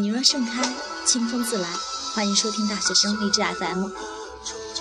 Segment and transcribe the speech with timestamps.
[0.00, 0.62] 你若盛开，
[1.04, 1.68] 清风自来。
[2.14, 3.88] 欢迎收听大学生励志 FM。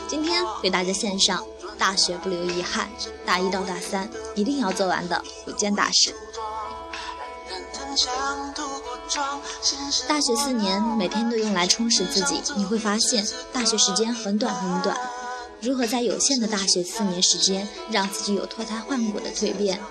[0.08, 1.44] 今天给大家献上
[1.76, 2.88] 大学不留遗憾，
[3.26, 6.14] 大一到大三一定要做完的五件大事。
[10.08, 14.96] 大学四年，每天都用来充实自己，你会发现大学时间很短很短。
[15.62, 19.82] 如何在有限的大学四年时间，让自己有脱胎换骨的蜕变？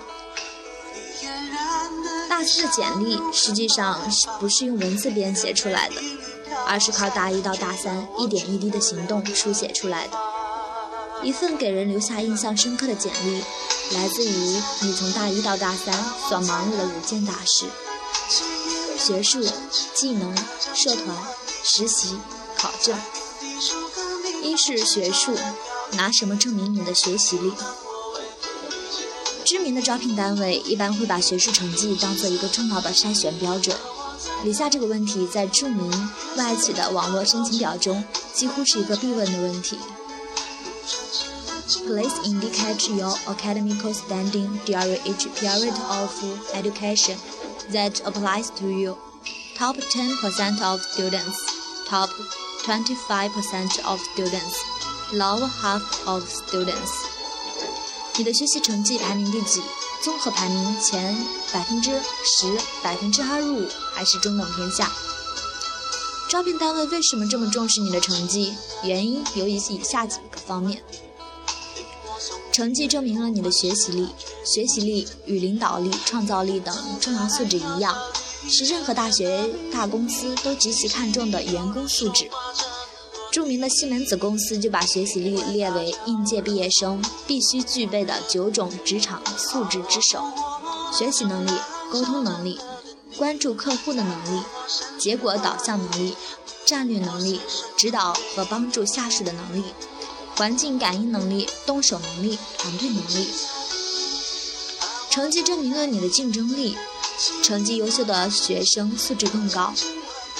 [2.47, 5.95] 大四的简历实际上不是用文字编写出来的，
[6.65, 10.17] 而是靠大一到大三一点一滴的行动书写出来的。
[11.21, 13.43] 一份给人留下印象深刻的简历，
[13.91, 15.93] 来自于你从大一到大三
[16.29, 17.65] 所忙碌的五件大事：
[18.97, 19.45] 学术、
[19.93, 20.33] 技能、
[20.73, 21.17] 社团、
[21.65, 22.17] 实习、
[22.57, 22.97] 考证。
[24.41, 25.35] 一是学术，
[25.97, 27.51] 拿什么证明你的学习力？
[29.46, 33.76] 知名的招聘单位一般会把学术成绩当做一个重要的筛选标准。
[34.44, 35.90] 以下这个问题在着名
[36.36, 39.78] 外企的网络申请表中几乎是一个必问的问题。
[41.86, 46.10] Please indicate your academic standing during each period of
[46.54, 47.16] education
[47.70, 48.96] that applies to you.
[49.56, 51.36] Top 10% of students.
[51.88, 52.08] Top
[52.64, 54.56] 25% of students,
[55.12, 57.05] lower half of students。
[58.17, 59.61] 你的学习成绩排名第几？
[60.01, 61.15] 综合排名前
[61.53, 61.91] 百分之
[62.23, 64.91] 十、百分之二十五，还是中等偏下？
[66.27, 68.55] 招聘单位为什么这么重视你的成绩？
[68.83, 70.81] 原因有以以下几个方面：
[72.51, 74.07] 成绩证明了你的学习力，
[74.43, 77.95] 学习力与领导力、创造力等重要素质一样。
[78.49, 82.27] 是任何大学、大公司都极其看重的员工素质。
[83.31, 90.23] 著名的西门子公司就把学习力列为应届毕业生必须具备的九种职场素质之首：
[90.91, 91.51] 学习能力、
[91.91, 92.59] 沟通能力、
[93.17, 94.41] 关注客户的能力、
[94.97, 96.15] 结果导向能力、
[96.65, 97.39] 战略能力、
[97.77, 99.63] 指导和帮助下属的能力、
[100.35, 103.27] 环境感应能力、动手能力、团队能力。
[105.09, 106.75] 成绩证明了你的竞争力。
[107.41, 109.73] 成绩优秀的学生素质更高，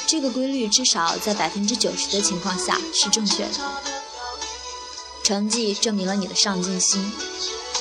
[0.07, 3.51] 这个规律至少在百分之九十的情况下是正确的。
[5.21, 7.11] 成绩证明了你的上进心，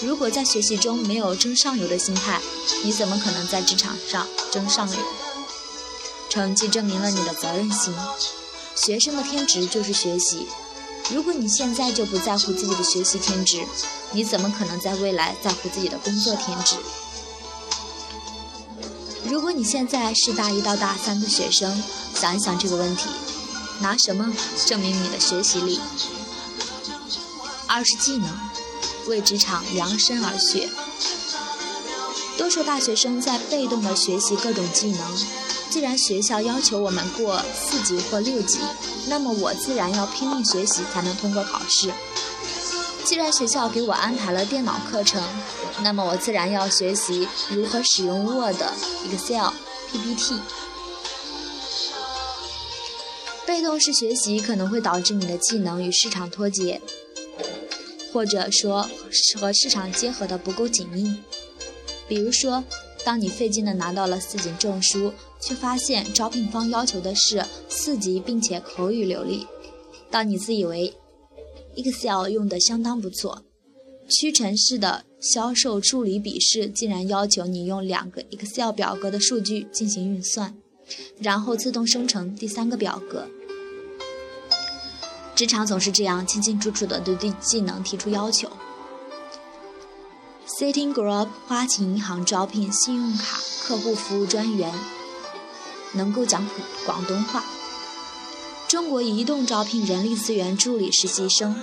[0.02, 2.40] 如果在学习中没有争上游的心态，
[2.82, 4.96] 你怎么可能在职场上争上游？
[6.28, 7.94] 成绩证明了你的责任心，
[8.74, 10.48] 学生的天职就是学习，
[11.12, 13.64] 如果你现在就不在乎自己的学习天职，
[14.10, 16.74] 你怎么可能在未来在乎自己的工作天职？
[19.28, 21.82] 如果你现在是大一到大三的学生，
[22.14, 23.08] 想一想这个问题：
[23.80, 24.32] 拿什么
[24.66, 25.80] 证明你的学习力？
[27.66, 28.28] 二是技能，
[29.08, 30.70] 为职场量身而学。
[32.38, 35.26] 多数大学生在被动的学习各种技能。
[35.70, 38.60] 既然学校要求我们过四级或六级，
[39.08, 41.92] 那么我自然要拼命学习才能通过考试。
[43.06, 45.22] 既然学校给我安排了电脑课程，
[45.80, 48.56] 那么我自然要学习如何使用 Word、
[49.08, 49.52] Excel、
[49.92, 50.40] PPT。
[53.46, 56.80] 被动式学习可能会导致你的技能与市场脱节，
[58.12, 58.90] 或者说
[59.36, 61.22] 和市场结合的不够紧密。
[62.08, 62.64] 比如说，
[63.04, 69.46] 当你费劲的拿到了四级证书，却发现招聘方要求的是四级并且口语流利，
[70.10, 70.92] 当你自以为
[71.76, 73.44] Excel 用的相当不错。
[74.08, 80.54] 屈臣氏的销售助理笔试竟然要求你用两个 Excel 表格的数据进行运算，
[81.18, 83.28] 然后自动生成第三个表格。
[85.34, 88.48] 职场总是这样清清楚楚的对对技能提出要求。
[90.46, 94.72] City Group 花旗银行招聘信用卡客户服务专员，
[95.94, 96.48] 能够讲
[96.86, 97.44] 广东话。
[98.68, 101.56] 中国移动招聘人力资源助理实习生。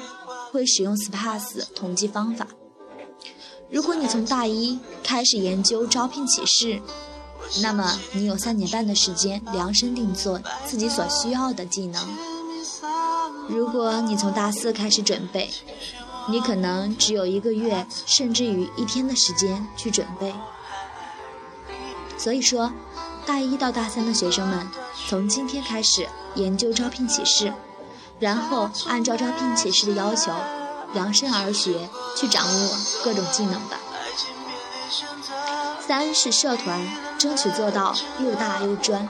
[0.53, 2.45] 会使用 SPAS 统计方法。
[3.71, 6.79] 如果你从大一开始研究招聘启事，
[7.63, 12.07] 那么你有三年半的时间量身定做自己所需要的技能。
[13.49, 15.49] 如果你从大四开始准备，
[16.29, 20.31] 你可能只有一个月甚至于一天的时间去准备。
[22.15, 22.71] 所以说，
[23.25, 24.69] 大一到大三的学生们，
[25.09, 27.51] 从今天开始研究招聘启事。
[28.23, 30.31] 然后按照招聘启事的要求，
[30.93, 33.77] 量身而学去掌握各种技能吧。
[35.85, 36.79] 三是社团，
[37.19, 39.09] 争取做到又大又专。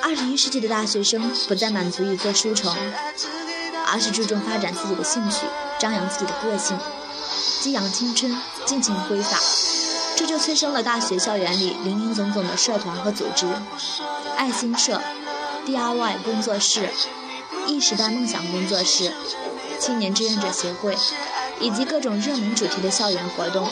[0.00, 2.72] 二十一世纪的大学生不再满足于做书虫，
[3.90, 5.46] 而是注重发展自己的兴趣，
[5.80, 6.78] 张扬自己的个性，
[7.60, 9.36] 激扬青春，尽情挥洒。
[10.14, 13.48] 这就催生了大学校园里林林总总的社团和组织：
[14.36, 15.00] 爱心社、
[15.68, 16.88] DIY 工作室、
[17.66, 19.12] E 时代梦想工作室、
[19.78, 20.96] 青年志愿者协会，
[21.60, 23.68] 以及各种热门主题的校园活动：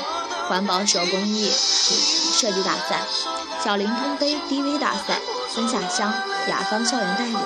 [0.46, 3.00] 环保手工艺设计大赛、
[3.64, 5.18] 小灵通杯 DV 大赛、
[5.54, 6.12] 分下乡、
[6.50, 7.36] 雅芳校园代理。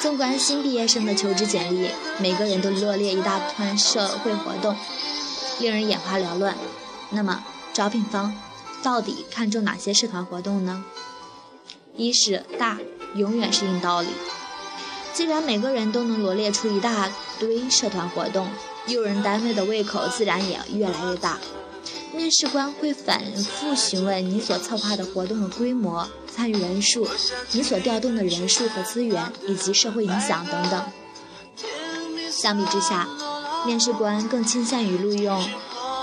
[0.00, 1.88] 纵观新毕业生的求职简历，
[2.18, 4.76] 每个人都罗列一大串社会活动，
[5.60, 6.56] 令人眼花缭乱。
[7.10, 8.36] 那么，招聘方
[8.82, 10.84] 到底看重哪些社团活动呢？
[11.96, 12.78] 一是大，
[13.14, 14.08] 永远是硬道理。
[15.12, 18.48] 既然每个人都能罗列出一大堆社团活动，
[18.86, 21.38] 用人单位的胃口自然也越来越大。
[22.14, 26.08] 面试官会反复询问你所策划的活动的规模。
[26.34, 27.06] 参与人数、
[27.50, 30.82] 你所调动的人数和资源，以及社会影响等等。
[32.30, 33.06] 相比之下，
[33.66, 35.46] 面试官更倾向于录用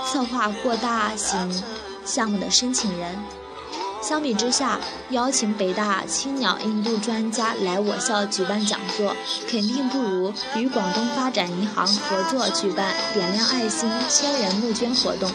[0.06, 1.64] 策划过大型
[2.04, 3.18] 项目的申请人。
[4.02, 4.80] 相比之下，
[5.10, 9.14] 邀请北大青鸟印度专家来我校举办讲座，
[9.48, 15.30] 肯定不如与广东发展银行合作举办点亮爱心千人募捐活动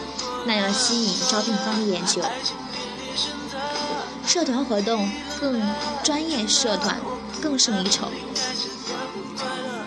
[0.45, 2.21] 那样吸引招聘方的眼球。
[4.25, 5.09] 社团活动
[5.39, 5.61] 更
[6.03, 6.99] 专业，社团
[7.41, 8.07] 更胜一筹。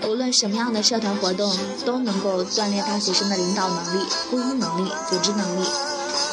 [0.05, 1.55] 无论什么样的社团活动，
[1.85, 5.67] 都能够锻炼大学生的领导能力、沟通能力、组织能力。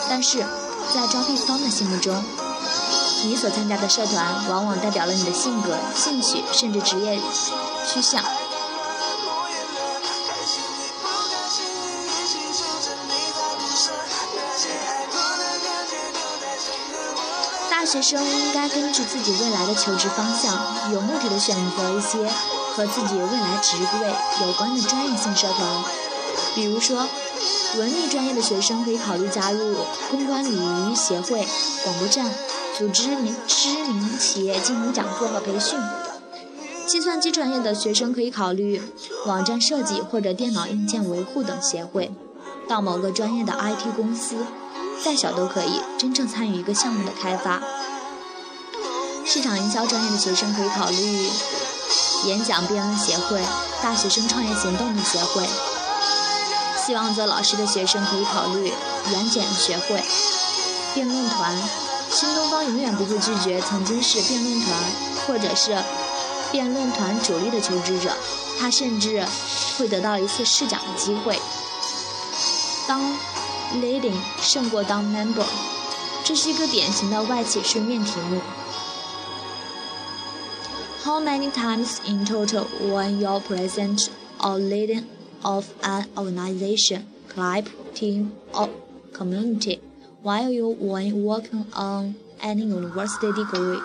[0.07, 0.45] 但是，
[0.93, 2.23] 在招聘方的心目中，
[3.23, 7.19] 你所参加的社团往往代表了你的性格、兴趣，甚至职业
[7.87, 8.23] 趋向。
[17.69, 20.57] 大学生应该根据自己未来的求职方向，
[20.93, 22.29] 有目的的选择一些
[22.73, 24.15] 和自己未来职位
[24.47, 25.83] 有关的专业性社团。
[26.55, 27.05] 比如说，
[27.77, 29.75] 文理专业的学生可以考虑加入
[30.09, 31.45] 公关礼仪协会、
[31.83, 32.31] 广播站，
[32.77, 35.79] 组织名知名企业进行讲座和培训；
[36.87, 38.81] 计算机专业的学生可以考虑
[39.25, 42.13] 网站设计或者电脑硬件维护等协会，
[42.67, 44.35] 到某个专业的 IT 公司，
[45.03, 47.61] 再小都可以真正参与一个项目的开发。
[49.25, 51.29] 市场营销专业的学生可以考虑
[52.25, 53.41] 演讲辩论协会、
[53.81, 55.43] 大学生创业行动的协会；
[56.85, 58.71] 希望做老师的学生可以考虑
[59.11, 60.03] 演讲学会、
[60.93, 61.57] 辩论团。
[62.11, 64.77] 新东方永远不会拒绝曾经是辩论团
[65.25, 65.75] 或者是
[66.51, 68.11] 辩论团主力的求职者，
[68.59, 69.25] 他甚至
[69.77, 71.39] 会得到一次试讲的机会。
[72.87, 73.01] 当
[73.81, 75.43] leading 胜过当 member，
[76.23, 78.39] 这是一个典型的外企书面题目。
[81.03, 84.07] How many times in total when you present
[84.39, 85.03] or leading
[85.44, 88.68] of an organization, club, team, or
[89.12, 89.80] community,
[90.22, 93.80] while you when working on any university degree?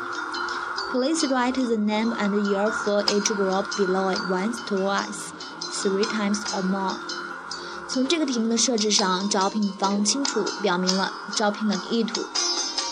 [0.92, 5.34] Please write the name and year for each group below once, twice,
[5.82, 6.96] three times or more.
[7.88, 12.22] 从这个题目的设置上，招聘方清楚表明了招聘的意图。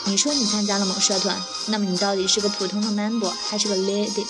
[0.05, 1.37] 你说你参加了某社团，
[1.67, 4.25] 那么你到底是个普通的 member 还是个 lady？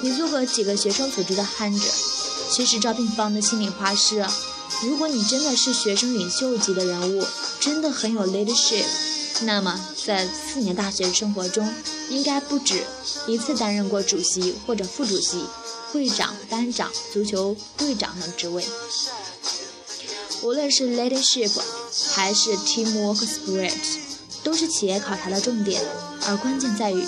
[0.00, 2.07] 你做过几个学生组织的 handler？
[2.49, 4.25] 其实招聘方的心里话是：
[4.83, 7.25] 如果你真的是学生领袖级的人物，
[7.59, 8.83] 真的很有 leadership，
[9.41, 11.73] 那么在四年大学生活中，
[12.09, 12.83] 应该不止
[13.27, 15.45] 一次担任过主席或者副主席、
[15.91, 18.67] 会长、班长、足球队长等职位。
[20.41, 21.51] 无论是 leadership
[22.13, 23.73] 还是 teamwork spirit。
[24.41, 25.83] 都是企业考察的重点，
[26.25, 27.05] 而关键在于，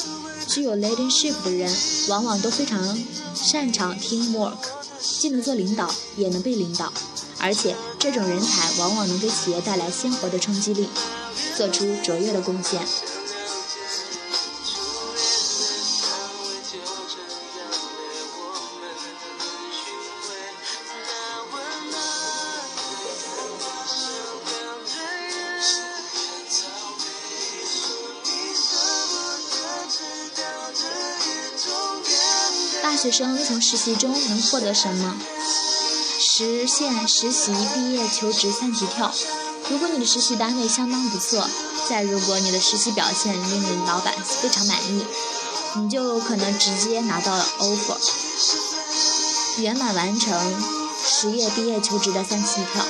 [0.50, 1.74] 具有 leadership 的人
[2.10, 3.00] 往往都非常
[3.34, 4.58] 擅长 teamwork，
[5.02, 6.92] 既能做领导，也能被领导，
[7.40, 10.88] 而且这种人才往往能给企业带来鲜活的冲击力，
[11.58, 12.82] 做出卓越的贡献。
[33.02, 35.16] 学生从实习中能获得什么？
[36.20, 39.12] 实现实习毕业求职三级跳。
[39.72, 41.50] 如果你的实习单位相当不错，
[41.90, 45.04] 再如果你的实习表现令你的老板非常满意，
[45.78, 47.98] 你就有可能直接拿到了 offer，
[49.58, 50.40] 圆满完成
[51.04, 52.86] 实业毕业求职的三级跳。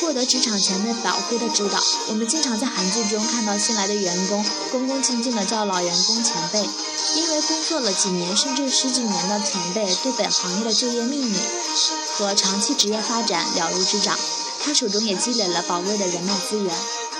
[0.00, 1.82] 获得职场前辈宝贵的指导。
[2.06, 6.64] 我们经常在韩剧中看到新来的员工恭恭敬敬地叫老员工前辈。
[7.16, 11.38] 因为工作了几年甚至十几年的前辈对本行业的就业秘密
[12.16, 14.16] 和长期职业发展了如指掌，
[14.62, 16.74] 他手中也积累了宝贵的人脉资源。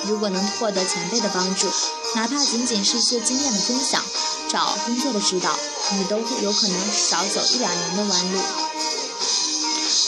[0.05, 1.67] 如果能获得前辈的帮助，
[2.15, 4.01] 哪怕仅仅是些经验的分享、
[4.49, 5.59] 找工作的指导，
[5.93, 8.41] 你都有可能少走一两年的弯路。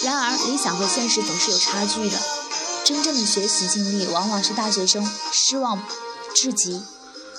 [0.04, 2.18] 然而，理想和现实总是有差距的。
[2.84, 5.82] 真正的学习经历，往往是大学生失望
[6.34, 6.82] 至极。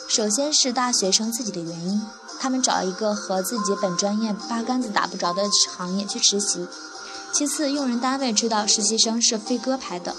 [0.07, 2.01] 首先是大学生自己的原因，
[2.41, 5.43] 他们找一个和自己本专业八竿子打不着的
[5.77, 6.67] 行业去实习。
[7.31, 10.15] 其次，用人单位知道实习生是飞鸽派的，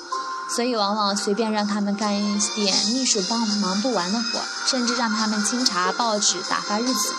[0.54, 7.12] 所以往往随便让他们干一点秘书帮忙不完的活，甚至让他们清查报纸、打发日子。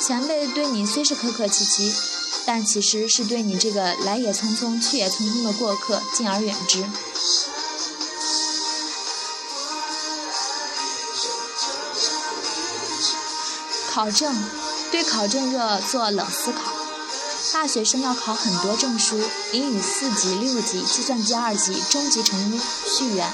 [0.00, 1.92] 前辈对你虽是客客气气。
[2.46, 6.82] 但其实是对你这个来也匆匆去也匆匆的过客敬而远之。
[14.00, 14.34] 考证，
[14.90, 16.72] 对考证热做冷思考。
[17.52, 19.20] 大学生要考很多证书：
[19.52, 23.30] 英语四级、六级，计算机二级，中级程序员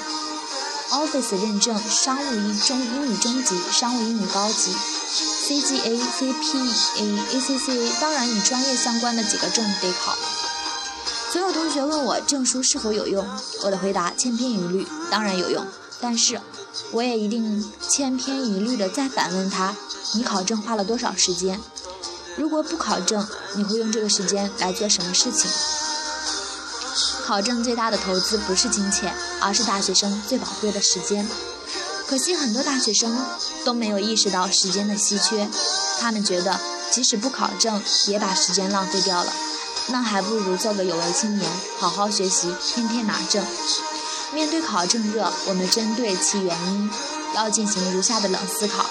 [0.89, 4.75] ，Office 认证，商务一中英语中级，商务英语高级。
[5.47, 10.17] CGA、CPA、ACCA，当然与专业相关的几个证得考。
[11.31, 13.25] 总有同学问我证书是否有用，
[13.63, 15.65] 我的回答千篇一律，当然有用。
[16.01, 16.41] 但是，
[16.91, 19.75] 我也一定千篇一律的再反问他：
[20.13, 21.59] 你考证花了多少时间？
[22.35, 25.49] 如果不考证，你会用这个时间来做什么事情？
[27.25, 31.27] 考证最大的投资不是金钱，而是大学生最宝贵的时间。
[32.07, 33.17] 可惜很多大学生
[33.65, 35.49] 都没有意识到时间的稀缺，
[35.99, 36.57] 他们觉得
[36.89, 39.33] 即使不考证也把时间浪费掉了，
[39.87, 43.45] 那还不如做个有为青年，好好学习，天天拿证。
[44.33, 46.89] 面对考证热，我们针对其原因，
[47.35, 48.85] 要进行如下的冷思考：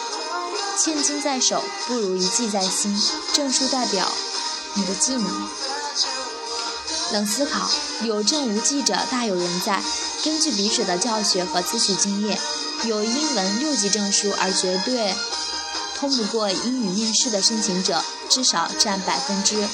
[0.77, 2.95] 千金在手，不如一技在心。
[3.33, 4.13] 证书代表
[4.75, 5.49] 你的技能。
[7.13, 7.71] 冷思考：
[8.03, 9.83] 有证无技者大有人在。
[10.25, 12.39] 根据笔者的教学和咨询经验。
[12.85, 15.15] 有英文六级证书而绝对
[15.99, 19.67] 通不过英语面试的申请者，至少占百分之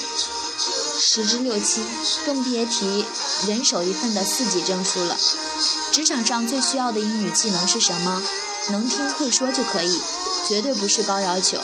[0.99, 1.83] 十之六七，
[2.25, 3.05] 更别提
[3.45, 5.17] 人手一份的四级证书了。
[5.91, 8.23] 职场上最需要的英语技能是什么？
[8.69, 10.01] 能听会说就可以，
[10.47, 11.57] 绝对不是高要求。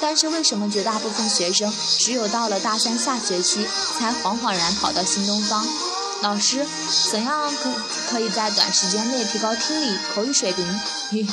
[0.00, 3.66] 但是为什么绝大部分学生只有到了大三下学期
[3.98, 5.66] 才恍恍然跑到新东方？
[6.22, 6.66] 老师，
[7.10, 7.70] 怎样可
[8.10, 11.28] 可以在短时间内提高听力、口语水平？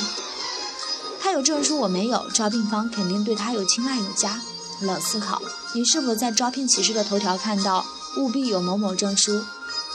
[1.20, 4.40] 他有证书，我没有，招聘方肯定对他有青睐有加。
[4.80, 5.40] 冷思考：
[5.74, 7.84] 你是否在招聘启事的头条看到
[8.18, 9.42] “务必有某某证书”？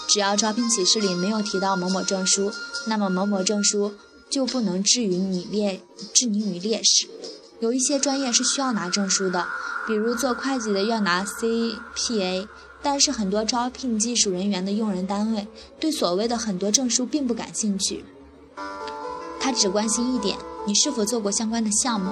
[0.08, 2.52] 只要招聘启事里没有提到某某证书，
[2.86, 3.94] 那么某某证书
[4.32, 5.82] 就不能置于你劣
[6.14, 7.08] 置你于劣势。
[7.60, 9.46] 有一些专业是需要拿证书的，
[9.86, 12.48] 比如做会计的要拿 CPA。
[12.84, 15.46] 但是很多招聘技术人员的用人单位
[15.80, 18.04] 对所谓的很多证书并不感兴趣，
[19.40, 20.36] 他只关心一点：
[20.66, 22.12] 你是否做过相关的项目。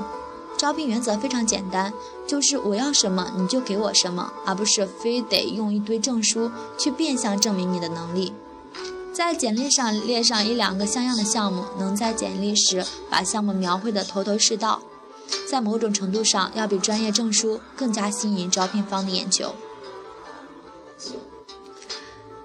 [0.55, 1.91] 招聘原则非常简单，
[2.27, 8.33] 就是我要什么你就给我什么，而不是非得用一堆证书去变相证明你的能力。
[9.13, 14.81] 在简历上列上一两个像样的项目，能在简历时把项目描绘得头头是道，
[15.49, 19.53] 在某种程度上要比专业证书更加吸引招聘方的眼球。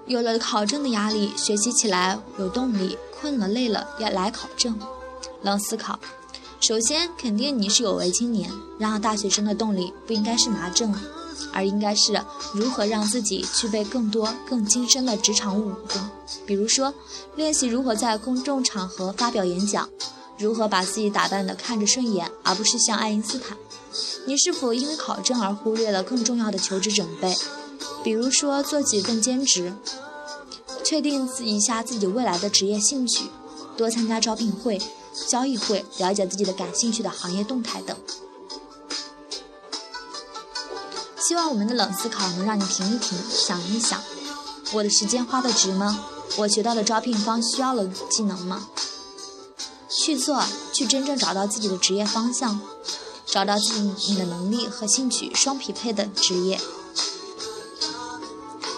[0.05, 4.77] 有了考证的压力，学习起来有动力；困了累了要来考证。
[5.41, 5.99] 冷思考：
[6.59, 8.51] 首先，肯定你是有为青年。
[8.77, 10.93] 然而，大学生的动力不应该是拿证，
[11.51, 12.21] 而应该是
[12.53, 16.09] 如何让自己具备更多、更精深的职场武功。
[16.45, 16.93] 比如说，
[17.35, 19.89] 练习如何在公众场合发表演讲，
[20.37, 23.57] 如何把自己打扮得看着顺眼，而不是像爱因斯坦。
[24.27, 27.35] 你是否因为考证而忽略了更重要的求职准备？
[28.03, 29.73] 比如说做几份兼职，
[30.83, 33.25] 确定一下自己未来的职业兴趣，
[33.77, 34.79] 多参加招聘会、
[35.27, 37.95] 交易会，了解自己的感兴趣的行业动态等。
[41.27, 43.99] 希望我们的冷思考能让你停一停，想一想：
[44.73, 46.05] 我的时间花的值吗？
[46.37, 48.67] 我学到的招聘方需要的技能吗？
[49.89, 52.59] 去做，去真正找到自己的职业方向，
[53.25, 56.61] 找到自己你的能力和兴趣双匹配的职业。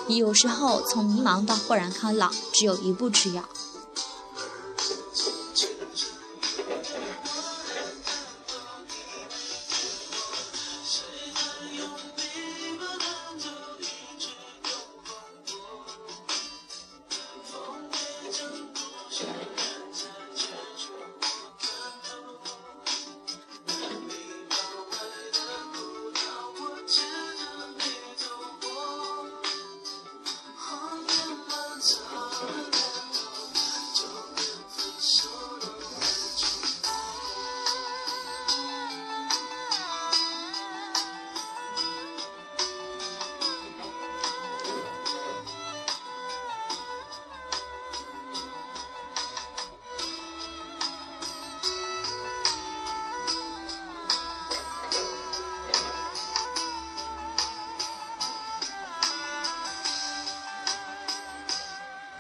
[0.08, 3.44] 有时候，从迷茫到豁然开朗，只有一步之遥。